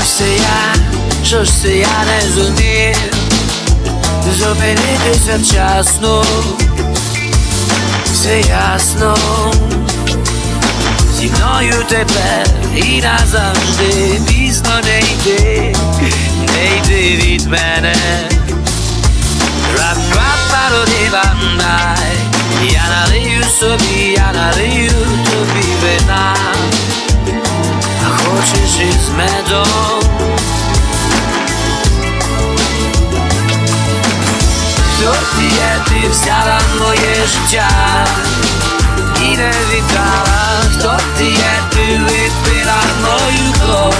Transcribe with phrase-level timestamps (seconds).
[0.00, 0.74] Щось це я,
[1.24, 2.96] що ж це я не зумів
[4.38, 6.24] Зупинитися вчасно,
[8.12, 9.16] все ясно
[11.18, 12.46] Зі мною тепер
[12.76, 15.76] і назавжди пізно не йди,
[16.54, 17.94] не йди від мене
[19.78, 22.16] Рап-рап-пародивандай
[22.72, 24.92] Я налию собі, я налию
[25.24, 26.38] тобі вина А
[28.25, 30.01] хочеш із медом?
[35.01, 35.15] Хто
[36.01, 37.69] ти взяла моє життя
[39.21, 43.95] І не віддала, хто ти є, ти випила мою кров.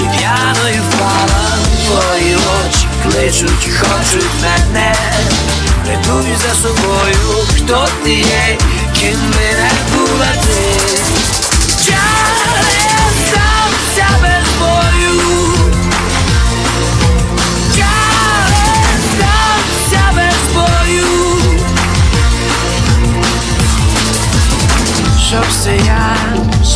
[0.00, 4.94] І п'яною впала твої очі кличуть, хочуть мене.
[5.86, 8.58] Ведуть за собою, хто ти є,
[9.00, 11.07] ким би не була ти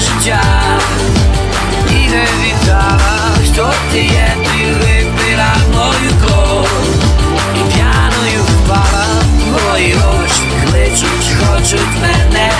[0.00, 0.42] моє життя.
[1.90, 6.68] І не віддала, хто ти є, ти випила мою кров.
[7.56, 9.06] І п'яною впала
[9.38, 12.50] твої очі кличуть, хочуть мене.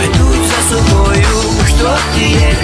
[0.00, 1.26] Ведуть за собою,
[1.66, 2.56] хто ти є,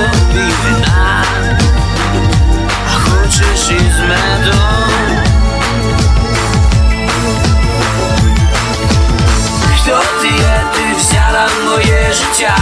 [0.00, 1.24] тобі вина.
[2.86, 4.90] А хочеш із медом?
[9.76, 12.56] Хто ти є, ти взяла моє життя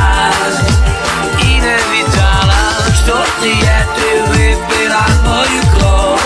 [1.43, 2.63] І не віддала,
[2.97, 6.21] хто ти є, ти випила мою кров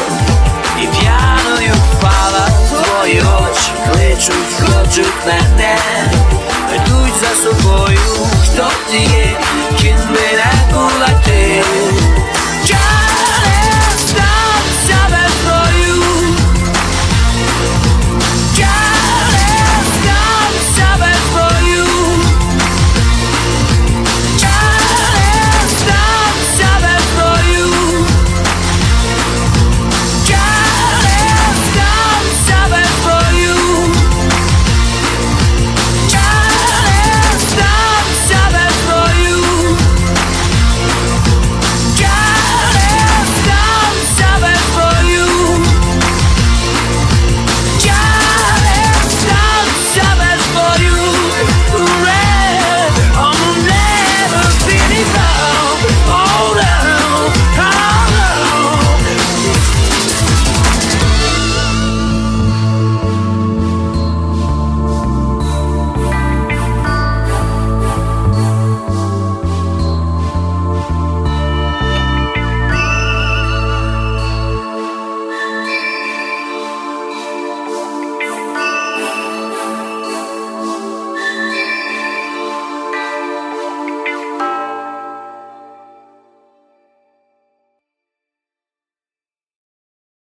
[0.82, 2.48] І п'яною впала.
[2.68, 5.76] Твої очі кличуть, хочуть мене.
[6.70, 7.98] Ведуть за собою,
[8.44, 9.21] хто ти є,